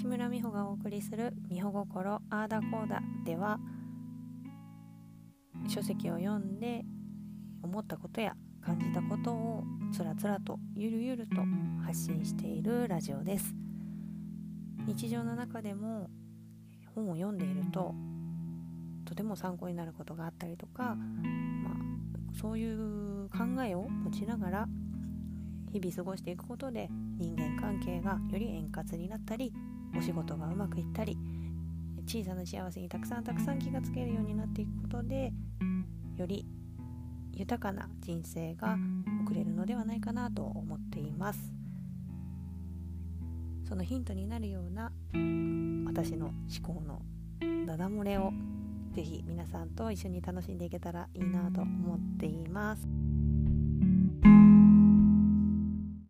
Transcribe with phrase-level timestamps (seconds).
[0.00, 3.60] 木村美穂がお送りする「美穂心あーだこーだ」では
[5.68, 6.86] 書籍を読んで
[7.62, 11.42] 思ったことや感じたことをつらつらとゆるゆると
[11.84, 13.54] 発信しているラジオです。
[14.86, 16.08] 日常の中でも
[16.94, 17.94] 本を読んでいると
[19.04, 21.74] とても参考になることがあったりとか、まあ、
[22.32, 24.68] そういう考えを持ちながら
[25.72, 29.52] 日々過ごしていくことで人間関係がより円滑になったり
[29.96, 31.16] お仕事がうまくいったり
[32.06, 35.32] 小さな幸せにたくさんたくさん気がつけるようになっていくことで
[36.16, 36.44] より
[37.32, 38.76] 豊かな人生が
[39.24, 41.52] 送れるのではないかなと思っています
[43.68, 44.92] そのヒントになるような
[45.86, 47.02] 私の思考の
[47.66, 48.32] ダダ漏れを
[48.92, 52.99] ぜひ皆さんと一緒に楽しんでいけたらいいなと思っています。